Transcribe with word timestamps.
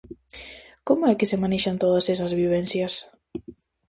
Como 0.87 1.03
é 1.11 1.13
que 1.19 1.29
se 1.31 1.39
manexan 1.43 1.81
todas 1.83 2.05
esas 2.13 2.31
vivencias? 2.41 2.93